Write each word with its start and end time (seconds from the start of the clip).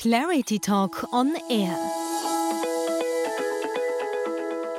Clarity 0.00 0.60
Talk 0.60 1.08
on 1.12 1.32
Air. 1.50 1.76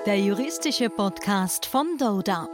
Der 0.06 0.18
juristische 0.18 0.90
Podcast 0.90 1.66
von 1.66 1.98
Doda. 1.98 2.48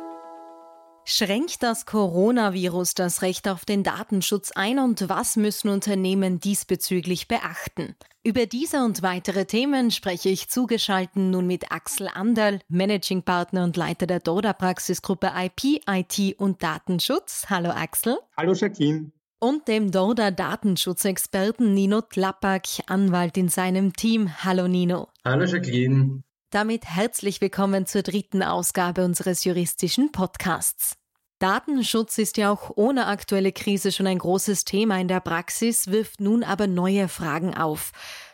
Schränkt 1.04 1.62
das 1.62 1.86
Coronavirus 1.86 2.96
das 2.96 3.22
Recht 3.22 3.48
auf 3.48 3.66
den 3.66 3.84
Datenschutz 3.84 4.52
ein 4.56 4.80
und 4.80 5.08
was 5.10 5.36
müssen 5.36 5.70
Unternehmen 5.70 6.40
diesbezüglich 6.40 7.28
beachten? 7.28 7.96
Über 8.24 8.48
diese 8.48 8.84
und 8.84 9.04
weitere 9.04 9.46
Themen 9.46 9.92
spreche 9.92 10.30
ich 10.30 10.50
zugeschaltet 10.50 11.18
nun 11.18 11.46
mit 11.46 11.72
Axel 11.72 12.08
Anderl, 12.12 12.62
Managing 12.68 13.22
Partner 13.22 13.64
und 13.64 13.78
Leiter 13.78 14.08
der 14.08 14.22
Doda 14.22 14.54
Praxisgruppe 14.54 15.32
IP, 15.36 15.84
IT 15.88 16.40
und 16.40 16.64
Datenschutz. 16.64 17.46
Hallo 17.48 17.70
Axel. 17.70 18.18
Hallo 18.36 18.54
Jacqueline 18.54 19.12
und 19.40 19.68
dem 19.68 19.92
Dorda 19.92 20.32
Datenschutzexperten 20.32 21.74
Nino 21.74 22.02
Tlapak, 22.02 22.66
Anwalt 22.88 23.38
in 23.38 23.50
seinem 23.50 23.94
Team. 23.94 24.44
Hallo 24.44 24.68
Nino. 24.68 25.10
Hallo 25.24 25.46
Jacqueline. 25.46 26.24
Damit 26.52 26.86
herzlich 26.86 27.42
willkommen 27.42 27.86
zur 27.86 28.02
dritten 28.02 28.42
Ausgabe 28.42 29.04
unseres 29.04 29.44
juristischen 29.44 30.12
Podcasts. 30.12 30.98
Datenschutz 31.40 32.18
ist 32.18 32.38
ja 32.38 32.50
auch 32.50 32.72
ohne 32.76 33.08
aktuelle 33.08 33.52
Krise 33.52 33.92
schon 33.92 34.08
ein 34.08 34.20
großes 34.20 34.64
Thema 34.64 35.00
in 35.00 35.10
der 35.10 35.20
Praxis, 35.20 35.88
wirft 35.88 36.22
nun 36.22 36.44
aber 36.44 36.68
neue 36.68 37.10
Fragen 37.10 37.54
auf. 37.54 37.92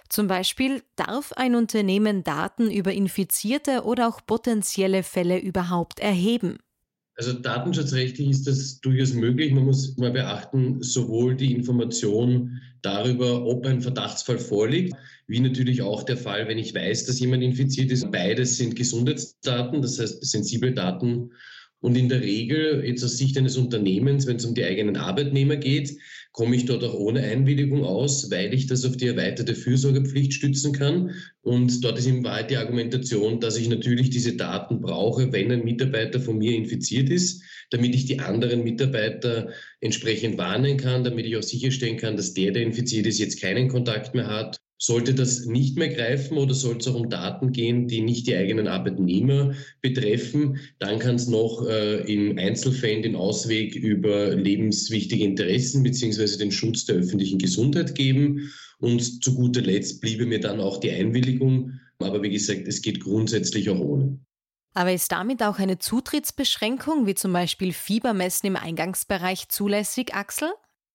Zum 0.07 0.27
Beispiel, 0.27 0.83
darf 0.97 1.33
ein 1.33 1.55
Unternehmen 1.55 2.23
Daten 2.23 2.69
über 2.69 2.93
infizierte 2.93 3.85
oder 3.85 4.07
auch 4.07 4.19
potenzielle 4.25 5.03
Fälle 5.03 5.39
überhaupt 5.39 5.99
erheben? 5.99 6.59
Also 7.15 7.33
datenschutzrechtlich 7.33 8.29
ist 8.29 8.47
das 8.47 8.79
durchaus 8.79 9.13
möglich. 9.13 9.51
Man 9.51 9.65
muss 9.65 9.97
mal 9.97 10.11
beachten, 10.11 10.81
sowohl 10.81 11.35
die 11.35 11.53
Information 11.53 12.61
darüber, 12.81 13.45
ob 13.45 13.65
ein 13.65 13.81
Verdachtsfall 13.81 14.39
vorliegt, 14.39 14.93
wie 15.27 15.39
natürlich 15.39 15.81
auch 15.81 16.03
der 16.03 16.17
Fall, 16.17 16.47
wenn 16.47 16.57
ich 16.57 16.73
weiß, 16.73 17.05
dass 17.05 17.19
jemand 17.19 17.43
infiziert 17.43 17.91
ist. 17.91 18.11
Beides 18.11 18.57
sind 18.57 18.75
Gesundheitsdaten, 18.75 19.81
das 19.81 19.99
heißt 19.99 20.25
sensible 20.25 20.73
Daten 20.73 21.31
und 21.81 21.97
in 21.97 22.09
der 22.09 22.21
Regel, 22.21 22.83
jetzt 22.85 23.03
aus 23.03 23.17
Sicht 23.17 23.37
eines 23.37 23.57
Unternehmens, 23.57 24.27
wenn 24.27 24.37
es 24.37 24.45
um 24.45 24.53
die 24.53 24.63
eigenen 24.63 24.97
Arbeitnehmer 24.97 25.57
geht, 25.57 25.97
komme 26.31 26.55
ich 26.55 26.65
dort 26.65 26.83
auch 26.83 26.93
ohne 26.93 27.21
Einwilligung 27.21 27.83
aus, 27.83 28.31
weil 28.31 28.53
ich 28.53 28.67
das 28.67 28.85
auf 28.85 28.95
die 28.95 29.07
erweiterte 29.07 29.53
Fürsorgepflicht 29.53 30.33
stützen 30.33 30.71
kann. 30.71 31.11
Und 31.41 31.83
dort 31.83 31.99
ist 31.99 32.07
in 32.07 32.23
Wahrheit 32.23 32.51
die 32.51 32.57
Argumentation, 32.57 33.39
dass 33.39 33.57
ich 33.57 33.67
natürlich 33.67 34.09
diese 34.09 34.37
Daten 34.37 34.81
brauche, 34.81 35.33
wenn 35.33 35.51
ein 35.51 35.65
Mitarbeiter 35.65 36.21
von 36.21 36.37
mir 36.37 36.55
infiziert 36.55 37.09
ist, 37.09 37.43
damit 37.69 37.95
ich 37.95 38.05
die 38.05 38.19
anderen 38.19 38.63
Mitarbeiter 38.63 39.49
entsprechend 39.81 40.37
warnen 40.37 40.77
kann, 40.77 41.03
damit 41.03 41.25
ich 41.25 41.35
auch 41.35 41.43
sicherstellen 41.43 41.97
kann, 41.97 42.15
dass 42.15 42.33
der, 42.33 42.51
der 42.51 42.63
infiziert 42.63 43.07
ist, 43.07 43.19
jetzt 43.19 43.41
keinen 43.41 43.67
Kontakt 43.67 44.15
mehr 44.15 44.27
hat 44.27 44.61
sollte 44.81 45.13
das 45.13 45.45
nicht 45.45 45.77
mehr 45.77 45.89
greifen 45.89 46.39
oder 46.39 46.55
soll 46.55 46.77
es 46.77 46.87
auch 46.87 46.95
um 46.95 47.07
Daten 47.07 47.51
gehen, 47.51 47.87
die 47.87 48.01
nicht 48.01 48.25
die 48.25 48.35
eigenen 48.35 48.67
Arbeitnehmer 48.67 49.53
betreffen, 49.79 50.57
dann 50.79 50.97
kann 50.97 51.15
es 51.15 51.27
noch 51.27 51.67
äh, 51.67 51.99
in 52.11 52.39
Einzelfällen 52.39 53.03
den 53.03 53.15
Ausweg 53.15 53.75
über 53.75 54.33
lebenswichtige 54.33 55.23
Interessen 55.23 55.83
beziehungsweise 55.83 56.39
den 56.39 56.51
Schutz 56.51 56.85
der 56.85 56.95
öffentlichen 56.95 57.37
Gesundheit 57.37 57.93
geben. 57.93 58.51
Und 58.79 59.23
zu 59.23 59.35
guter 59.35 59.61
Letzt 59.61 60.01
bliebe 60.01 60.25
mir 60.25 60.39
dann 60.39 60.59
auch 60.59 60.79
die 60.79 60.89
Einwilligung. 60.89 61.79
Aber 61.99 62.23
wie 62.23 62.31
gesagt, 62.31 62.67
es 62.67 62.81
geht 62.81 63.01
grundsätzlich 63.01 63.69
auch 63.69 63.79
ohne. 63.79 64.17
Aber 64.73 64.91
ist 64.91 65.11
damit 65.11 65.43
auch 65.43 65.59
eine 65.59 65.77
Zutrittsbeschränkung, 65.77 67.05
wie 67.05 67.13
zum 67.13 67.33
Beispiel 67.33 67.71
Fiebermessen 67.71 68.47
im 68.47 68.55
Eingangsbereich, 68.55 69.47
zulässig, 69.49 70.15
Axel? 70.15 70.49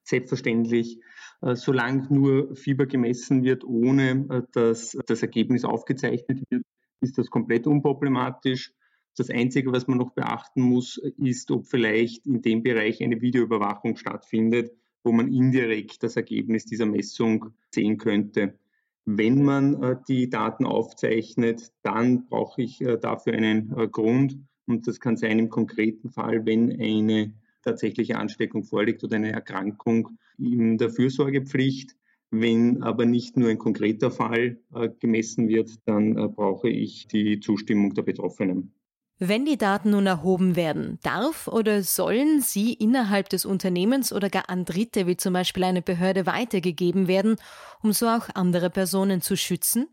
Selbstverständlich. 0.07 1.01
Äh, 1.43 1.57
solange 1.57 2.07
nur 2.15 2.55
Fieber 2.55 2.87
gemessen 2.87 3.43
wird, 3.43 3.65
ohne 3.65 4.27
äh, 4.31 4.43
dass 4.53 4.97
das 5.07 5.23
Ergebnis 5.23 5.65
aufgezeichnet 5.65 6.43
wird, 6.49 6.63
ist 7.01 7.19
das 7.19 7.29
komplett 7.29 7.67
unproblematisch. 7.67 8.73
Das 9.17 9.31
Einzige, 9.31 9.73
was 9.73 9.89
man 9.89 9.99
noch 9.99 10.13
beachten 10.13 10.63
muss, 10.63 10.99
ist, 11.19 11.51
ob 11.51 11.67
vielleicht 11.67 12.27
in 12.27 12.41
dem 12.41 12.63
Bereich 12.63 13.03
eine 13.03 13.21
Videoüberwachung 13.21 13.97
stattfindet, 13.97 14.73
wo 15.03 15.11
man 15.11 15.33
indirekt 15.33 16.03
das 16.03 16.17
Ergebnis 16.17 16.67
dieser 16.67 16.87
Messung 16.87 17.51
sehen 17.75 17.99
könnte. 17.99 18.59
Wenn 19.07 19.43
man 19.43 19.83
äh, 19.83 19.97
die 20.07 20.31
Daten 20.31 20.67
aufzeichnet, 20.67 21.73
dann 21.83 22.27
brauche 22.27 22.63
ich 22.63 22.79
dafür 23.01 23.35
einen 23.35 23.71
Grund. 23.91 24.39
Und 24.67 24.87
das 24.87 25.01
kann 25.01 25.17
sein 25.17 25.39
im 25.39 25.49
konkreten 25.49 26.11
Fall, 26.11 26.45
wenn 26.47 26.71
eine 26.81 27.35
tatsächliche 27.67 28.17
Ansteckung 28.17 28.65
vorliegt 28.65 29.05
oder 29.05 29.17
eine 29.17 29.33
Erkrankung 29.33 30.19
in 30.39 30.79
der 30.79 30.91
Fürsorgepflicht. 30.91 31.97
Wenn 32.31 32.83
aber 32.83 33.07
nicht 33.07 33.37
nur 33.37 33.51
ein 33.51 33.59
konkreter 33.59 34.11
Fall 34.11 34.59
äh, 34.75 34.89
gemessen 35.01 35.49
wird, 35.49 35.71
dann 35.85 36.17
äh, 36.17 36.29
brauche 36.29 36.69
ich 36.69 37.07
die 37.07 37.41
Zustimmung 37.41 37.95
der 37.95 38.03
Betroffenen. 38.03 38.73
Wenn 39.19 39.47
die 39.47 39.57
Daten 39.57 39.91
nun 39.91 40.07
erhoben 40.07 40.57
werden, 40.57 40.99
darf 41.03 41.49
oder 41.49 41.83
sollen 41.83 42.43
sie 42.43 42.75
innerhalb 42.75 43.31
des 43.31 43.47
Unternehmens 43.47 44.13
oder 44.13 44.29
gar 44.29 44.51
an 44.51 44.67
Dritte, 44.67 45.07
wie 45.07 45.17
zum 45.17 45.33
Beispiel 45.33 45.65
eine 45.65 45.81
Behörde, 45.81 46.27
weitergegeben 46.27 47.09
werden, 47.09 47.37
um 47.83 47.93
so 47.93 48.09
auch 48.09 48.29
andere 48.35 48.69
Personen 48.69 49.23
zu 49.23 49.37
schützen? 49.37 49.87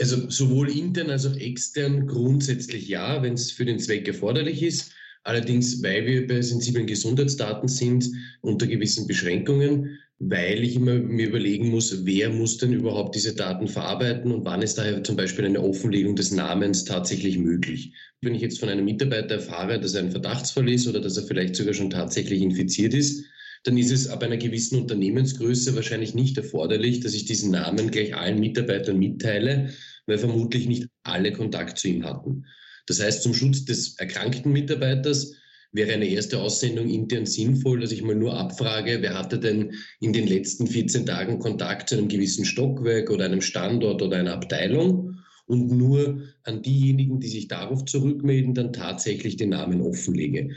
Also 0.00 0.28
sowohl 0.28 0.70
intern 0.70 1.10
als 1.10 1.24
auch 1.24 1.36
extern 1.36 2.08
grundsätzlich 2.08 2.88
ja, 2.88 3.22
wenn 3.22 3.34
es 3.34 3.52
für 3.52 3.64
den 3.64 3.78
Zweck 3.78 4.08
erforderlich 4.08 4.60
ist. 4.62 4.92
Allerdings, 5.24 5.82
weil 5.82 6.06
wir 6.06 6.26
bei 6.26 6.42
sensiblen 6.42 6.86
Gesundheitsdaten 6.86 7.68
sind, 7.68 8.10
unter 8.42 8.66
gewissen 8.66 9.06
Beschränkungen, 9.06 9.98
weil 10.18 10.62
ich 10.62 10.76
immer 10.76 10.94
mir 10.94 11.28
überlegen 11.28 11.70
muss, 11.70 12.04
wer 12.04 12.30
muss 12.30 12.58
denn 12.58 12.72
überhaupt 12.72 13.14
diese 13.14 13.34
Daten 13.34 13.66
verarbeiten 13.66 14.30
und 14.30 14.44
wann 14.44 14.62
ist 14.62 14.76
daher 14.76 15.02
zum 15.02 15.16
Beispiel 15.16 15.46
eine 15.46 15.62
Offenlegung 15.62 16.14
des 16.14 16.30
Namens 16.30 16.84
tatsächlich 16.84 17.38
möglich. 17.38 17.92
Wenn 18.20 18.34
ich 18.34 18.42
jetzt 18.42 18.60
von 18.60 18.68
einem 18.68 18.84
Mitarbeiter 18.84 19.36
erfahre, 19.36 19.80
dass 19.80 19.94
er 19.94 20.02
ein 20.02 20.10
Verdachtsfall 20.10 20.68
ist 20.68 20.86
oder 20.86 21.00
dass 21.00 21.16
er 21.16 21.24
vielleicht 21.24 21.56
sogar 21.56 21.74
schon 21.74 21.90
tatsächlich 21.90 22.42
infiziert 22.42 22.94
ist, 22.94 23.24
dann 23.64 23.78
ist 23.78 23.90
es 23.90 24.08
ab 24.08 24.22
einer 24.22 24.36
gewissen 24.36 24.82
Unternehmensgröße 24.82 25.74
wahrscheinlich 25.74 26.14
nicht 26.14 26.36
erforderlich, 26.36 27.00
dass 27.00 27.14
ich 27.14 27.24
diesen 27.24 27.50
Namen 27.50 27.90
gleich 27.90 28.14
allen 28.14 28.38
Mitarbeitern 28.38 28.98
mitteile, 28.98 29.70
weil 30.06 30.18
vermutlich 30.18 30.68
nicht 30.68 30.86
alle 31.02 31.32
Kontakt 31.32 31.78
zu 31.78 31.88
ihm 31.88 32.04
hatten. 32.04 32.44
Das 32.86 33.00
heißt, 33.00 33.22
zum 33.22 33.34
Schutz 33.34 33.64
des 33.64 33.98
erkrankten 33.98 34.52
Mitarbeiters 34.52 35.34
wäre 35.72 35.92
eine 35.92 36.08
erste 36.08 36.40
Aussendung 36.40 36.88
intern 36.88 37.26
sinnvoll, 37.26 37.80
dass 37.80 37.92
ich 37.92 38.02
mal 38.02 38.14
nur 38.14 38.38
abfrage, 38.38 38.98
wer 39.00 39.18
hatte 39.18 39.38
denn 39.38 39.72
in 40.00 40.12
den 40.12 40.26
letzten 40.26 40.66
14 40.66 41.04
Tagen 41.04 41.40
Kontakt 41.40 41.88
zu 41.88 41.96
einem 41.96 42.08
gewissen 42.08 42.44
Stockwerk 42.44 43.10
oder 43.10 43.24
einem 43.24 43.40
Standort 43.40 44.00
oder 44.00 44.18
einer 44.18 44.34
Abteilung 44.34 45.18
und 45.46 45.70
nur 45.70 46.22
an 46.44 46.62
diejenigen, 46.62 47.20
die 47.20 47.28
sich 47.28 47.48
darauf 47.48 47.84
zurückmelden, 47.84 48.54
dann 48.54 48.72
tatsächlich 48.72 49.36
den 49.36 49.50
Namen 49.50 49.80
offenlege. 49.80 50.50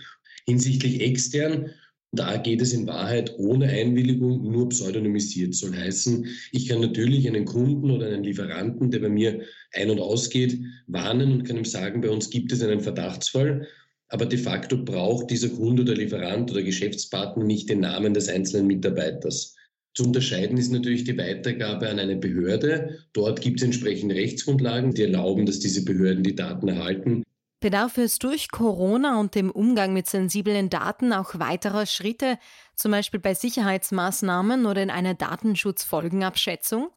Hinsichtlich 0.46 1.02
extern 1.02 1.72
da 2.14 2.38
geht 2.38 2.62
es 2.62 2.74
in 2.74 2.88
Wahrheit 2.88 3.34
ohne 3.38 3.68
Einwilligung 3.68 4.50
nur 4.50 4.70
pseudonymisiert. 4.70 5.54
Soll 5.56 5.76
heißen, 5.76 6.26
ich 6.52 6.68
kann 6.68 6.82
natürlich 6.82 7.28
einen 7.28 7.46
Kunden 7.46 7.92
oder 7.92 8.08
einen 8.08 8.24
Lieferanten, 8.24 8.92
der 8.92 9.00
bei 9.00 9.10
mir 9.10 9.42
ein- 9.74 9.90
und 9.90 10.00
ausgeht, 10.00 10.58
warnen 10.88 11.32
und 11.32 11.44
kann 11.44 11.58
ihm 11.58 11.66
sagen, 11.66 12.02
bei 12.02 12.10
uns 12.10 12.30
gibt 12.30 12.52
es 12.52 12.64
einen 12.64 12.80
Verdachtsfall. 12.80 13.68
Aber 14.10 14.26
de 14.26 14.40
facto 14.40 14.84
braucht 14.84 15.30
dieser 15.32 15.50
Kunde 15.50 15.82
oder 15.82 15.96
Lieferant 15.96 16.50
oder 16.52 16.64
Geschäftspartner 16.64 17.44
nicht 17.44 17.70
den 17.70 17.82
Namen 17.82 18.14
des 18.14 18.30
einzelnen 18.30 18.68
Mitarbeiters. 18.68 19.56
Zu 19.94 20.06
unterscheiden 20.06 20.58
ist 20.58 20.72
natürlich 20.72 21.04
die 21.04 21.18
Weitergabe 21.18 21.90
an 21.90 22.00
eine 22.00 22.16
Behörde. 22.16 23.00
Dort 23.14 23.42
gibt 23.42 23.60
es 23.60 23.66
entsprechende 23.66 24.16
Rechtsgrundlagen, 24.16 24.94
die 24.94 25.02
erlauben, 25.02 25.46
dass 25.46 25.60
diese 25.60 25.84
Behörden 25.84 26.24
die 26.24 26.36
Daten 26.36 26.70
erhalten. 26.70 27.24
Bedarf 27.60 27.98
es 27.98 28.20
durch 28.20 28.52
Corona 28.52 29.20
und 29.20 29.34
dem 29.34 29.50
Umgang 29.50 29.92
mit 29.92 30.06
sensiblen 30.06 30.70
Daten 30.70 31.12
auch 31.12 31.40
weiterer 31.40 31.88
Schritte, 31.88 32.38
zum 32.76 32.92
Beispiel 32.92 33.20
bei 33.20 33.34
Sicherheitsmaßnahmen 33.34 34.68
oder 34.68 34.84
in 34.84 34.92
einer 34.92 35.16
Datenschutzfolgenabschätzung? 35.16 36.90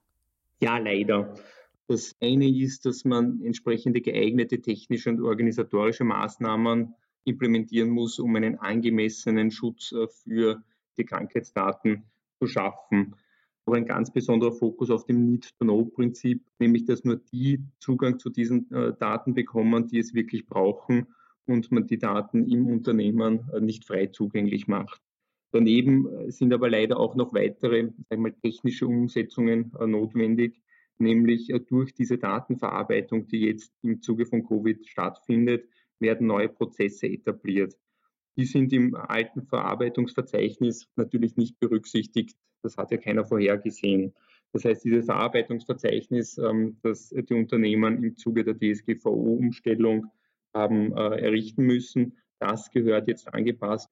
Ja, 0.61 0.77
leider. 0.77 1.35
Das 1.89 2.15
eine 2.21 2.47
ist, 2.47 2.85
dass 2.85 3.07
man 3.07 3.41
entsprechende 3.43 4.03
geeignete 4.03 4.61
technische 4.61 5.09
und 5.09 5.23
organisatorische 5.23 6.05
Maßnahmen 6.05 6.95
implementieren 7.25 7.89
muss, 7.89 8.19
um 8.19 8.37
einen 8.37 8.59
angemessenen 8.59 9.51
Schutz 9.51 9.93
äh, 9.93 10.07
für 10.09 10.63
die 10.99 11.05
Krankheitsdaten 11.05 12.05
zu 12.39 12.47
schaffen 12.47 13.17
aber 13.67 13.77
ein 13.77 13.87
ganz 13.87 14.13
besonderer 14.13 14.53
Fokus 14.53 14.91
auf 14.91 15.05
dem 15.05 15.27
Need-to-Know-Prinzip, 15.27 16.45
nämlich 16.59 16.85
dass 16.87 17.05
nur 17.05 17.17
die 17.17 17.61
Zugang 17.79 18.19
zu 18.19 18.31
diesen 18.31 18.71
äh, 18.73 18.95
Daten 18.99 19.35
bekommen, 19.35 19.89
die 19.89 19.99
es 19.99 20.15
wirklich 20.15 20.47
brauchen 20.47 21.07
und 21.47 21.71
man 21.71 21.87
die 21.87 21.99
Daten 21.99 22.51
im 22.51 22.67
Unternehmen 22.67 23.49
äh, 23.53 23.61
nicht 23.61 23.85
frei 23.85 24.07
zugänglich 24.07 24.67
macht. 24.67 25.01
Daneben 25.53 26.09
äh, 26.09 26.31
sind 26.31 26.53
aber 26.53 26.71
leider 26.71 26.99
auch 26.99 27.15
noch 27.15 27.33
weitere 27.35 27.91
wir, 28.09 28.41
technische 28.43 28.87
Umsetzungen 28.87 29.73
notwendig, 29.87 30.61
nämlich 30.99 31.53
durch 31.69 31.95
diese 31.95 32.19
Datenverarbeitung, 32.19 33.27
die 33.29 33.41
jetzt 33.41 33.73
im 33.83 34.03
Zuge 34.03 34.27
von 34.27 34.45
Covid 34.45 34.87
stattfindet, 34.87 35.69
werden 35.99 36.27
neue 36.27 36.49
Prozesse 36.49 37.07
etabliert. 37.07 37.77
Die 38.37 38.45
sind 38.45 38.73
im 38.73 38.95
alten 38.95 39.43
Verarbeitungsverzeichnis 39.43 40.89
natürlich 40.97 41.37
nicht 41.37 41.59
berücksichtigt. 41.59 42.37
Das 42.63 42.77
hat 42.77 42.91
ja 42.91 42.97
keiner 42.97 43.25
vorhergesehen. 43.25 44.15
Das 44.53 44.65
heißt, 44.65 44.85
dieses 44.85 45.07
Verarbeitungsverzeichnis, 45.07 46.39
ähm, 46.39 46.79
das 46.83 47.11
die 47.11 47.35
Unternehmen 47.35 48.03
im 48.03 48.17
Zuge 48.17 48.45
der 48.45 48.59
DSGVO-Umstellung 48.59 50.07
haben 50.55 50.93
äh, 50.97 51.21
errichten 51.21 51.65
müssen, 51.65 52.19
das 52.41 52.71
gehört 52.71 53.07
jetzt 53.09 53.33
angepasst. 53.33 53.89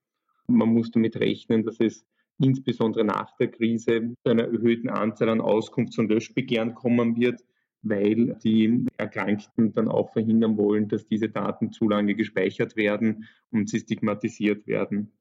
Man 0.46 0.70
muss 0.70 0.90
damit 0.90 1.16
rechnen, 1.16 1.64
dass 1.64 1.78
es 1.80 2.04
insbesondere 2.38 3.04
nach 3.04 3.36
der 3.36 3.50
Krise 3.50 4.14
zu 4.24 4.30
einer 4.30 4.44
erhöhten 4.44 4.88
Anzahl 4.88 5.28
an 5.28 5.40
Auskunfts- 5.40 5.98
und 5.98 6.08
Löschbegehren 6.08 6.74
kommen 6.74 7.16
wird, 7.16 7.44
weil 7.82 8.36
die 8.42 8.86
Erkrankten 8.96 9.72
dann 9.72 9.88
auch 9.88 10.12
verhindern 10.12 10.56
wollen, 10.56 10.88
dass 10.88 11.06
diese 11.06 11.28
Daten 11.28 11.72
zu 11.72 11.88
lange 11.88 12.14
gespeichert 12.14 12.76
werden 12.76 13.28
und 13.50 13.68
sie 13.68 13.80
stigmatisiert 13.80 14.66
werden. 14.66 15.12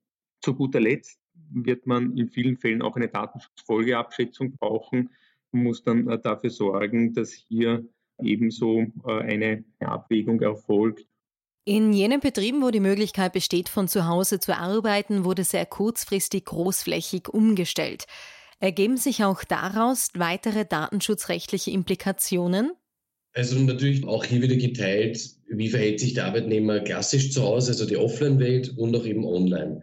Zu 0.42 0.56
guter 0.56 0.80
Letzt 0.80 1.20
wird 1.52 1.86
man 1.86 2.18
in 2.18 2.30
vielen 2.30 2.58
Fällen 2.58 2.82
auch 2.82 2.96
eine 2.96 3.10
Datenschutzfolgeabschätzung 3.10 4.58
brauchen 4.58 5.10
und 5.52 5.64
muss 5.64 5.84
dann 5.84 6.08
äh, 6.08 6.20
dafür 6.20 6.50
sorgen, 6.50 7.14
dass 7.14 7.32
hier 7.32 7.86
ebenso 8.22 8.88
äh, 9.06 9.12
eine 9.22 9.64
Abwägung 9.80 10.42
erfolgt. 10.42 11.06
In 11.66 11.92
jenen 11.92 12.22
Betrieben, 12.22 12.62
wo 12.62 12.72
die 12.72 12.80
Möglichkeit 12.80 13.34
besteht, 13.34 13.68
von 13.68 13.90
zu 13.90 14.08
Hause 14.08 14.40
zu 14.40 14.58
arbeiten, 14.58 15.26
wurde 15.26 15.44
sehr 15.44 15.66
kurzfristig 15.66 16.46
großflächig 16.46 17.28
umgestellt. 17.28 18.06
Ergeben 18.60 18.98
sich 18.98 19.24
auch 19.24 19.44
daraus 19.44 20.10
weitere 20.16 20.66
datenschutzrechtliche 20.66 21.70
Implikationen? 21.70 22.72
Also 23.34 23.60
natürlich 23.60 24.04
auch 24.04 24.26
hier 24.26 24.42
wieder 24.42 24.56
geteilt, 24.56 25.20
wie 25.48 25.70
verhält 25.70 26.00
sich 26.00 26.16
der 26.16 26.26
Arbeitnehmer 26.26 26.80
klassisch 26.80 27.32
zu 27.32 27.44
Hause, 27.44 27.72
also 27.72 27.86
die 27.86 27.98
Offline-Welt 27.98 28.76
und 28.78 28.96
auch 28.96 29.06
eben 29.06 29.26
online. 29.26 29.82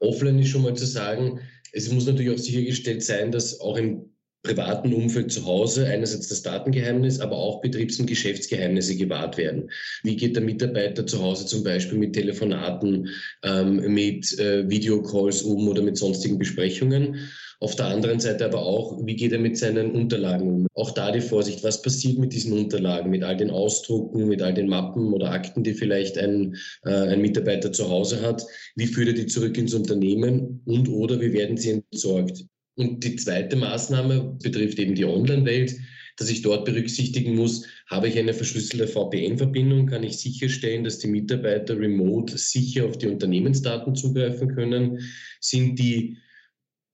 Offline 0.00 0.40
ist 0.40 0.48
schon 0.48 0.62
mal 0.62 0.74
zu 0.74 0.86
sagen, 0.86 1.38
es 1.72 1.90
muss 1.92 2.06
natürlich 2.06 2.32
auch 2.32 2.42
sichergestellt 2.42 3.04
sein, 3.04 3.30
dass 3.30 3.60
auch 3.60 3.76
im 3.76 4.10
privaten 4.42 4.92
Umfeld 4.92 5.30
zu 5.30 5.44
Hause 5.44 5.86
einerseits 5.86 6.28
das 6.28 6.42
Datengeheimnis, 6.42 7.20
aber 7.20 7.36
auch 7.36 7.60
Betriebs- 7.60 7.98
und 7.98 8.06
Geschäftsgeheimnisse 8.06 8.96
gewahrt 8.96 9.36
werden. 9.36 9.70
Wie 10.02 10.16
geht 10.16 10.36
der 10.36 10.42
Mitarbeiter 10.42 11.06
zu 11.06 11.20
Hause 11.20 11.46
zum 11.46 11.64
Beispiel 11.64 11.98
mit 11.98 12.14
Telefonaten, 12.14 13.08
ähm, 13.42 13.92
mit 13.92 14.38
äh, 14.38 14.68
Videocalls 14.68 15.42
um 15.42 15.68
oder 15.68 15.82
mit 15.82 15.96
sonstigen 15.96 16.38
Besprechungen? 16.38 17.28
Auf 17.58 17.74
der 17.74 17.86
anderen 17.86 18.20
Seite 18.20 18.44
aber 18.44 18.60
auch, 18.60 19.06
wie 19.06 19.16
geht 19.16 19.32
er 19.32 19.38
mit 19.38 19.56
seinen 19.56 19.92
Unterlagen 19.92 20.48
um? 20.48 20.66
Auch 20.74 20.90
da 20.90 21.10
die 21.10 21.22
Vorsicht, 21.22 21.64
was 21.64 21.80
passiert 21.80 22.18
mit 22.18 22.34
diesen 22.34 22.52
Unterlagen, 22.52 23.10
mit 23.10 23.22
all 23.22 23.36
den 23.36 23.50
Ausdrucken, 23.50 24.28
mit 24.28 24.42
all 24.42 24.52
den 24.52 24.68
Mappen 24.68 25.12
oder 25.14 25.30
Akten, 25.30 25.64
die 25.64 25.72
vielleicht 25.72 26.18
ein, 26.18 26.56
äh, 26.84 26.90
ein 26.90 27.22
Mitarbeiter 27.22 27.72
zu 27.72 27.88
Hause 27.88 28.20
hat? 28.20 28.44
Wie 28.74 28.86
führt 28.86 29.08
er 29.08 29.14
die 29.14 29.26
zurück 29.26 29.56
ins 29.56 29.72
Unternehmen 29.72 30.60
und 30.66 30.88
oder 30.88 31.18
wie 31.20 31.32
werden 31.32 31.56
sie 31.56 31.82
entsorgt? 31.90 32.44
Und 32.76 33.02
die 33.02 33.16
zweite 33.16 33.56
Maßnahme 33.56 34.36
betrifft 34.42 34.78
eben 34.78 34.94
die 34.94 35.06
Online-Welt, 35.06 35.76
dass 36.18 36.30
ich 36.30 36.42
dort 36.42 36.64
berücksichtigen 36.64 37.34
muss, 37.34 37.66
habe 37.86 38.08
ich 38.08 38.18
eine 38.18 38.34
verschlüsselte 38.34 38.86
VPN-Verbindung, 38.86 39.86
kann 39.86 40.02
ich 40.02 40.18
sicherstellen, 40.18 40.84
dass 40.84 40.98
die 40.98 41.08
Mitarbeiter 41.08 41.78
remote 41.78 42.36
sicher 42.36 42.86
auf 42.86 42.98
die 42.98 43.08
Unternehmensdaten 43.08 43.94
zugreifen 43.94 44.54
können, 44.54 45.00
sind 45.40 45.78
die 45.78 46.18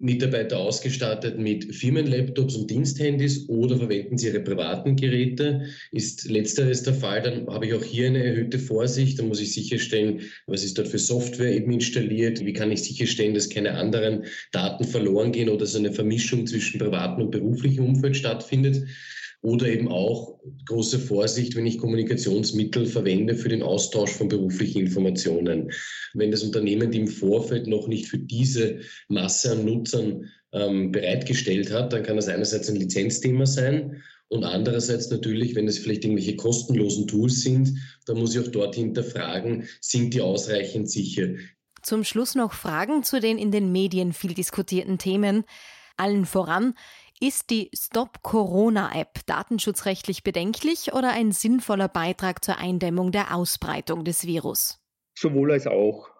Mitarbeiter 0.02 0.58
ausgestattet 0.58 1.38
mit 1.38 1.74
Firmenlaptops 1.74 2.56
und 2.56 2.68
Diensthandys 2.68 3.48
oder 3.48 3.76
verwenden 3.78 4.18
sie 4.18 4.26
ihre 4.26 4.40
privaten 4.40 4.96
Geräte? 4.96 5.66
Ist 5.92 6.28
letzteres 6.28 6.82
der 6.82 6.94
Fall, 6.94 7.22
dann 7.22 7.46
habe 7.46 7.66
ich 7.66 7.74
auch 7.74 7.84
hier 7.84 8.08
eine 8.08 8.24
erhöhte 8.24 8.58
Vorsicht. 8.58 9.18
Dann 9.18 9.28
muss 9.28 9.40
ich 9.40 9.54
sicherstellen, 9.54 10.22
was 10.46 10.64
ist 10.64 10.76
dort 10.76 10.88
für 10.88 10.98
Software 10.98 11.54
eben 11.54 11.70
installiert? 11.70 12.44
Wie 12.44 12.52
kann 12.52 12.72
ich 12.72 12.82
sicherstellen, 12.82 13.34
dass 13.34 13.48
keine 13.48 13.74
anderen 13.74 14.24
Daten 14.50 14.84
verloren 14.84 15.30
gehen 15.30 15.48
oder 15.48 15.66
so 15.66 15.78
eine 15.78 15.92
Vermischung 15.92 16.48
zwischen 16.48 16.80
privaten 16.80 17.22
und 17.22 17.30
beruflichem 17.30 17.84
Umfeld 17.84 18.16
stattfindet? 18.16 18.84
Oder 19.42 19.66
eben 19.66 19.88
auch 19.88 20.38
große 20.66 20.98
Vorsicht, 20.98 21.56
wenn 21.56 21.66
ich 21.66 21.78
Kommunikationsmittel 21.78 22.86
verwende 22.86 23.34
für 23.34 23.48
den 23.48 23.62
Austausch 23.62 24.12
von 24.12 24.28
beruflichen 24.28 24.80
Informationen. 24.80 25.72
Wenn 26.14 26.30
das 26.30 26.42
Unternehmen 26.42 26.90
die 26.90 27.00
im 27.00 27.08
Vorfeld 27.08 27.66
noch 27.66 27.88
nicht 27.88 28.06
für 28.06 28.18
diese 28.18 28.80
Masse 29.08 29.52
an 29.52 29.64
Nutzern 29.64 30.30
ähm, 30.52 30.92
bereitgestellt 30.92 31.72
hat, 31.72 31.92
dann 31.92 32.04
kann 32.04 32.16
das 32.16 32.28
einerseits 32.28 32.70
ein 32.70 32.76
Lizenzthema 32.76 33.46
sein 33.46 34.02
und 34.32 34.44
andererseits 34.44 35.10
natürlich, 35.10 35.54
wenn 35.54 35.68
es 35.68 35.78
vielleicht 35.78 36.04
irgendwelche 36.04 36.36
kostenlosen 36.36 37.06
Tools 37.06 37.42
sind, 37.42 37.78
dann 38.06 38.16
muss 38.16 38.34
ich 38.34 38.40
auch 38.40 38.50
dort 38.50 38.76
hinterfragen, 38.76 39.68
sind 39.82 40.14
die 40.14 40.22
ausreichend 40.22 40.90
sicher. 40.90 41.34
Zum 41.82 42.02
Schluss 42.02 42.34
noch 42.34 42.54
Fragen 42.54 43.02
zu 43.02 43.20
den 43.20 43.36
in 43.36 43.50
den 43.50 43.72
Medien 43.72 44.14
viel 44.14 44.32
diskutierten 44.32 44.96
Themen. 44.96 45.44
Allen 45.98 46.24
voran, 46.24 46.72
ist 47.22 47.50
die 47.50 47.70
Stop 47.72 48.22
Corona 48.22 48.90
App 48.98 49.24
datenschutzrechtlich 49.26 50.24
bedenklich 50.24 50.92
oder 50.92 51.12
ein 51.12 51.30
sinnvoller 51.30 51.86
Beitrag 51.86 52.44
zur 52.44 52.58
Eindämmung 52.58 53.12
der 53.12 53.32
Ausbreitung 53.32 54.04
des 54.04 54.26
Virus? 54.26 54.80
Sowohl 55.14 55.52
als 55.52 55.68
auch. 55.68 56.10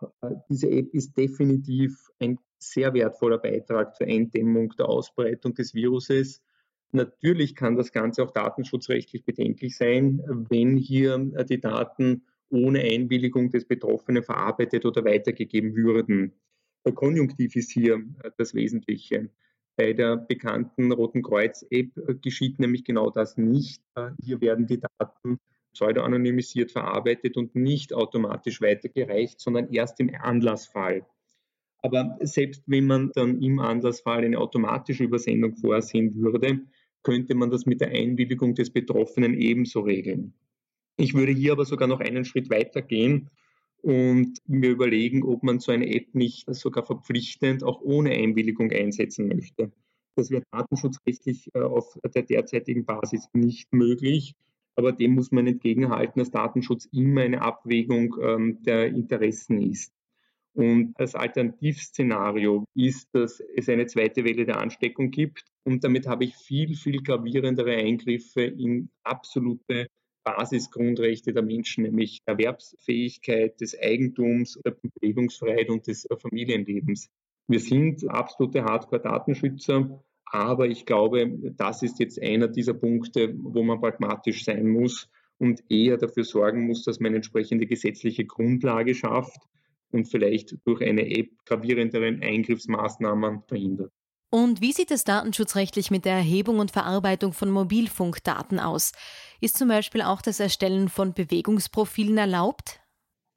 Diese 0.49 0.71
App 0.71 0.95
ist 0.95 1.17
definitiv 1.17 2.09
ein 2.21 2.39
sehr 2.59 2.95
wertvoller 2.95 3.39
Beitrag 3.39 3.97
zur 3.97 4.07
Eindämmung 4.07 4.75
der 4.79 4.89
Ausbreitung 4.89 5.55
des 5.55 5.75
Viruses. 5.75 6.41
Natürlich 6.93 7.57
kann 7.57 7.75
das 7.75 7.91
Ganze 7.91 8.23
auch 8.23 8.31
datenschutzrechtlich 8.31 9.25
bedenklich 9.25 9.77
sein, 9.77 10.23
wenn 10.51 10.77
hier 10.77 11.19
die 11.49 11.61
Daten 11.61 12.27
ohne 12.49 12.81
Einwilligung 12.81 13.51
des 13.51 13.67
Betroffenen 13.67 14.23
verarbeitet 14.23 14.85
oder 14.85 15.05
weitergegeben 15.05 15.75
würden. 15.75 16.35
Der 16.85 16.93
Konjunktiv 16.93 17.57
ist 17.57 17.73
hier 17.73 18.01
das 18.37 18.55
Wesentliche. 18.55 19.31
Bei 19.77 19.93
der 19.93 20.17
bekannten 20.17 20.93
Roten 20.93 21.23
Kreuz-App 21.23 21.97
äh, 21.97 22.15
geschieht 22.15 22.59
nämlich 22.59 22.85
genau 22.85 23.11
das 23.11 23.37
nicht. 23.37 23.83
Äh, 23.95 24.11
hier 24.23 24.41
werden 24.41 24.67
die 24.67 24.81
Daten 24.81 25.39
pseudo-anonymisiert 25.73 26.71
verarbeitet 26.71 27.37
und 27.37 27.55
nicht 27.55 27.95
automatisch 27.95 28.61
weitergereicht, 28.61 29.41
sondern 29.41 29.73
erst 29.73 30.01
im 30.01 30.15
Anlassfall. 30.15 31.07
Aber 31.79 32.19
selbst 32.21 32.63
wenn 32.67 32.87
man 32.87 33.11
dann 33.15 33.43
im 33.43 33.59
Anlassfall 33.59 34.25
eine 34.25 34.39
automatische 34.39 35.05
Übersendung 35.05 35.57
vorsehen 35.57 36.15
würde, 36.15 36.61
könnte 37.03 37.35
man 37.35 37.51
das 37.51 37.67
mit 37.67 37.81
der 37.81 37.89
Einwilligung 37.89 38.55
des 38.55 38.71
Betroffenen 38.71 39.35
ebenso 39.35 39.81
regeln. 39.81 40.35
Ich 40.97 41.15
würde 41.15 41.33
hier 41.33 41.53
aber 41.53 41.65
sogar 41.65 41.89
noch 41.89 42.01
einen 42.01 42.25
Schritt 42.25 42.51
weiter 42.51 42.83
gehen 42.83 43.31
und 43.83 44.39
mir 44.47 44.71
überlegen, 44.71 45.25
ob 45.25 45.43
man 45.43 45.59
so 45.59 45.73
eine 45.73 45.93
App 45.95 46.15
nicht 46.15 46.53
sogar 46.55 46.85
verpflichtend 46.85 47.65
auch 47.65 47.81
ohne 47.81 48.13
Einwilligung 48.13 48.71
einsetzen 48.71 49.29
möchte. 49.29 49.73
Das 50.15 50.31
wäre 50.31 50.45
datenschutzrechtlich 50.53 51.51
äh, 51.55 51.61
auf 51.61 51.99
der 52.15 52.23
derzeitigen 52.23 52.85
Basis 52.85 53.29
nicht 53.33 53.73
möglich. 53.73 54.35
Aber 54.75 54.93
dem 54.93 55.15
muss 55.15 55.33
man 55.33 55.47
entgegenhalten, 55.47 56.19
dass 56.21 56.31
Datenschutz 56.31 56.87
immer 56.93 57.23
eine 57.23 57.43
Abwägung 57.43 58.17
ähm, 58.23 58.63
der 58.63 58.87
Interessen 58.87 59.61
ist. 59.61 59.93
Und 60.55 60.95
das 60.99 61.15
Alternativszenario 61.15 62.65
ist, 62.75 63.09
dass 63.15 63.41
es 63.57 63.69
eine 63.69 63.87
zweite 63.87 64.25
Welle 64.25 64.45
der 64.45 64.59
Ansteckung 64.59 65.11
gibt. 65.11 65.45
Und 65.65 65.83
damit 65.85 66.07
habe 66.07 66.25
ich 66.25 66.37
viel, 66.37 66.75
viel 66.75 67.03
gravierendere 67.03 67.75
Eingriffe 67.75 68.43
in 68.43 68.91
absolute 69.03 69.89
Basisgrundrechte 70.25 71.33
der 71.33 71.43
Menschen, 71.43 71.85
nämlich 71.85 72.21
Erwerbsfähigkeit 72.27 73.61
des 73.61 73.79
Eigentums, 73.79 74.59
der 74.65 74.73
Bewegungsfreiheit 74.73 75.69
und 75.69 75.87
des 75.87 76.07
Familienlebens. 76.21 77.11
Wir 77.49 77.61
sind 77.61 78.09
absolute 78.09 78.65
Hardcore-Datenschützer, 78.65 80.03
aber 80.25 80.67
ich 80.67 80.87
glaube, 80.87 81.53
das 81.57 81.83
ist 81.83 81.99
jetzt 81.99 82.21
einer 82.23 82.49
dieser 82.49 82.75
Punkte, 82.75 83.35
wo 83.37 83.63
man 83.63 83.81
pragmatisch 83.81 84.45
sein 84.45 84.69
muss 84.69 85.11
und 85.39 85.63
eher 85.69 85.99
dafür 85.99 86.25
sorgen 86.25 86.67
muss, 86.67 86.85
dass 86.85 87.01
man 87.01 87.15
entsprechende 87.15 87.67
gesetzliche 87.67 88.25
Grundlage 88.25 88.95
schafft 88.95 89.41
und 89.91 90.07
vielleicht 90.07 90.57
durch 90.65 90.83
eine 90.83 91.07
App 91.11 91.31
gravierenderen 91.45 92.23
Eingriffsmaßnahmen 92.23 93.43
verhindert. 93.43 93.93
Und 94.35 94.63
wie 94.63 94.73
sieht 94.73 94.91
es 94.91 95.05
datenschutzrechtlich 95.05 95.91
mit 95.91 96.07
der 96.07 96.15
Erhebung 96.15 96.59
und 96.59 96.71
Verarbeitung 96.71 97.35
von 97.35 97.51
Mobilfunkdaten 97.51 98.59
aus? 98.59 98.93
Ist 99.43 99.59
zum 99.59 99.69
Beispiel 99.69 100.01
auch 100.01 100.23
das 100.23 100.41
Erstellen 100.41 100.89
von 100.89 101.13
Bewegungsprofilen 101.13 102.17
erlaubt? 102.17 102.81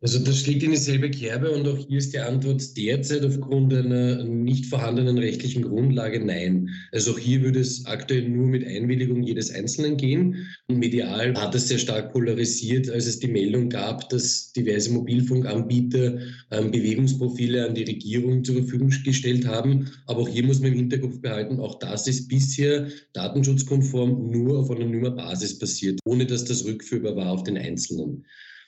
Also 0.06 0.20
das 0.20 0.42
schlägt 0.42 0.62
in 0.62 0.70
dieselbe 0.70 1.10
Kerbe 1.10 1.50
und 1.50 1.68
auch 1.68 1.80
hier 1.80 1.98
ist 1.98 2.14
die 2.14 2.20
Antwort 2.20 2.78
derzeit 2.78 3.26
aufgrund 3.26 3.74
einer 3.74 4.24
nicht 4.24 4.68
vorhandenen 4.68 5.18
rechtlichen 5.18 5.64
Grundlage 5.64 6.24
nein. 6.24 6.70
Also 6.92 7.14
auch 7.14 7.18
hier 7.18 7.42
würde 7.42 7.62
es 7.62 7.88
aktuell 7.88 8.30
nur 8.30 8.46
mit 8.46 8.68
Einwilligung 8.68 9.24
jedes 9.24 9.50
Einzelnen 9.50 9.98
gehen. 9.98 10.46
Und 10.68 10.78
medial 10.78 11.34
hat 11.34 11.56
es 11.56 11.70
sehr 11.70 11.80
stark 11.80 12.14
polarisiert, 12.14 12.88
als 12.88 13.08
es 13.08 13.18
die 13.18 13.30
Meldung 13.30 13.68
gab, 13.68 14.08
dass 14.10 14.54
diverse 14.54 14.94
Mobilfunkanbieter 14.94 16.20
ähm, 16.52 16.70
Bewegungsprofile 16.70 17.68
an 17.68 17.74
die 17.74 17.86
Regierung 17.86 18.44
zur 18.44 18.58
Verfügung 18.58 18.92
gestellt 19.04 19.48
haben. 19.48 19.90
Aber 20.06 20.20
auch 20.20 20.30
hier 20.30 20.44
muss 20.44 20.60
man 20.60 20.74
im 20.74 20.78
Hinterkopf 20.78 21.20
behalten, 21.20 21.60
auch 21.60 21.80
das 21.80 22.06
ist 22.06 22.28
bisher 22.28 22.90
datenschutzkonform 23.14 24.30
nur 24.30 24.60
auf 24.60 24.70
anonymer 24.70 25.10
Basis 25.10 25.58
passiert, 25.58 26.00
ohne 26.06 26.28
dass 26.28 26.46
das 26.46 26.64
rückführbar 26.64 27.16
war 27.16 27.32
auf 27.32 27.42
den 27.42 27.58
Einzelnen. 27.58 28.24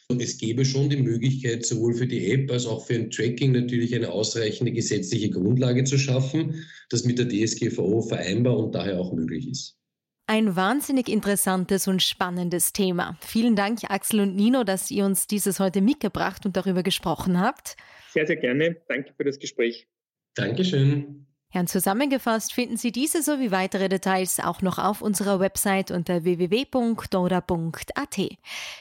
Es 0.10 0.38
gäbe 0.38 0.64
schon 0.64 0.90
die 0.90 0.98
Möglichkeit, 0.98 1.66
sowohl 1.66 1.94
für 1.94 2.08
die 2.08 2.32
App 2.32 2.50
als 2.50 2.66
auch 2.66 2.86
für 2.86 2.96
ein 2.96 3.12
Tracking 3.12 3.52
natürlich 3.52 3.94
eine 3.94 4.10
ausreichende 4.10 4.72
gesetzliche 4.72 5.30
Grundlage 5.30 5.84
zu 5.84 5.98
schaffen, 5.98 6.66
das 6.90 7.04
mit 7.04 7.20
der 7.20 7.28
DSGVO 7.28 8.02
vereinbar 8.04 8.58
und 8.58 8.74
daher 8.74 9.00
auch 9.00 9.12
möglich 9.12 9.50
ist. 9.50 9.78
Ein 10.26 10.56
wahnsinnig 10.56 11.10
interessantes 11.10 11.88
und 11.88 12.02
spannendes 12.02 12.72
Thema. 12.72 13.18
Vielen 13.22 13.56
Dank, 13.56 13.80
Axel 13.90 14.22
und 14.22 14.36
Nino, 14.36 14.64
dass 14.64 14.92
ihr 14.92 15.06
uns 15.06 15.28
dieses 15.28 15.60
heute 15.60 15.82
mitgebracht 15.82 16.46
und 16.46 16.56
darüber 16.56 16.84
gesprochen 16.84 17.40
habt. 17.40 17.76
Sehr, 18.14 18.28
sehr 18.28 18.38
gerne. 18.38 18.78
Danke 18.88 19.14
für 19.16 19.26
das 19.26 19.40
Gespräch. 19.40 19.88
Dankeschön. 20.36 21.27
Ja, 21.54 21.62
und 21.62 21.68
zusammengefasst 21.70 22.54
finden 22.54 22.78
Sie 22.78 22.92
diese 22.92 23.24
sowie 23.24 23.52
weitere 23.52 23.88
Details 23.88 24.40
auch 24.40 24.62
noch 24.62 24.78
auf 24.78 25.02
unserer 25.02 25.40
Website 25.40 25.92
unter 25.92 26.24
www.dora.at. 26.24 28.20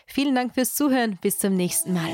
Vielen 0.07 0.35
Dank 0.35 0.55
fürs 0.55 0.75
Zuhören. 0.75 1.19
Bis 1.21 1.39
zum 1.39 1.55
nächsten 1.55 1.93
Mal. 1.93 2.11